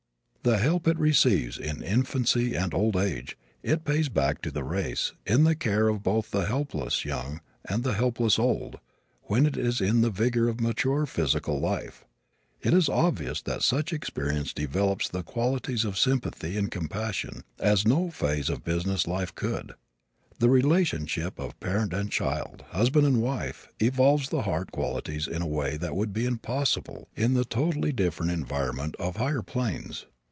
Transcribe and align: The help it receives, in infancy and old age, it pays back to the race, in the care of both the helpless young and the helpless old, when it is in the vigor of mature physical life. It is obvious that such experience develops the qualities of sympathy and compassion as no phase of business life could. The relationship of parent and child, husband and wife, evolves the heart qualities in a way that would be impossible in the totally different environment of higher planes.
The 0.43 0.57
help 0.57 0.87
it 0.87 0.97
receives, 0.97 1.59
in 1.59 1.83
infancy 1.83 2.55
and 2.55 2.73
old 2.73 2.95
age, 2.97 3.37
it 3.61 3.85
pays 3.85 4.09
back 4.09 4.41
to 4.41 4.49
the 4.49 4.63
race, 4.63 5.13
in 5.23 5.43
the 5.43 5.53
care 5.53 5.87
of 5.87 6.01
both 6.01 6.31
the 6.31 6.47
helpless 6.47 7.05
young 7.05 7.41
and 7.63 7.83
the 7.83 7.93
helpless 7.93 8.39
old, 8.39 8.79
when 9.25 9.45
it 9.45 9.55
is 9.55 9.79
in 9.79 10.01
the 10.01 10.09
vigor 10.09 10.49
of 10.49 10.59
mature 10.59 11.05
physical 11.05 11.59
life. 11.59 12.05
It 12.59 12.73
is 12.73 12.89
obvious 12.89 13.39
that 13.43 13.61
such 13.61 13.93
experience 13.93 14.51
develops 14.51 15.07
the 15.07 15.21
qualities 15.21 15.85
of 15.85 15.95
sympathy 15.95 16.57
and 16.57 16.71
compassion 16.71 17.43
as 17.59 17.85
no 17.87 18.09
phase 18.09 18.49
of 18.49 18.63
business 18.63 19.05
life 19.05 19.35
could. 19.35 19.75
The 20.39 20.49
relationship 20.49 21.37
of 21.37 21.59
parent 21.59 21.93
and 21.93 22.11
child, 22.11 22.65
husband 22.69 23.05
and 23.05 23.21
wife, 23.21 23.69
evolves 23.79 24.29
the 24.29 24.41
heart 24.41 24.71
qualities 24.71 25.27
in 25.27 25.43
a 25.43 25.47
way 25.47 25.77
that 25.77 25.95
would 25.95 26.13
be 26.13 26.25
impossible 26.25 27.07
in 27.15 27.35
the 27.35 27.45
totally 27.45 27.91
different 27.91 28.31
environment 28.31 28.95
of 28.97 29.17
higher 29.17 29.43
planes. 29.43 30.07